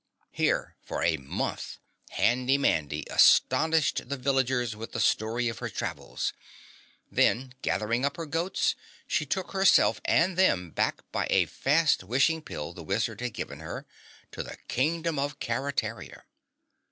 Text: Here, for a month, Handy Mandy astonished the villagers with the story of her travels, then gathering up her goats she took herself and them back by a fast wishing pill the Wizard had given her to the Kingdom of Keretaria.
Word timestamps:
Here, 0.31 0.77
for 0.81 1.03
a 1.03 1.17
month, 1.17 1.77
Handy 2.09 2.57
Mandy 2.57 3.05
astonished 3.07 4.09
the 4.09 4.17
villagers 4.17 4.75
with 4.75 4.93
the 4.93 4.99
story 4.99 5.47
of 5.47 5.59
her 5.59 5.69
travels, 5.69 6.33
then 7.11 7.53
gathering 7.61 8.03
up 8.03 8.17
her 8.17 8.25
goats 8.25 8.73
she 9.05 9.27
took 9.27 9.51
herself 9.51 10.01
and 10.05 10.35
them 10.37 10.71
back 10.71 11.03
by 11.11 11.27
a 11.29 11.45
fast 11.45 12.03
wishing 12.03 12.41
pill 12.41 12.73
the 12.73 12.81
Wizard 12.81 13.21
had 13.21 13.35
given 13.35 13.59
her 13.59 13.85
to 14.31 14.41
the 14.41 14.57
Kingdom 14.67 15.19
of 15.19 15.39
Keretaria. 15.39 16.23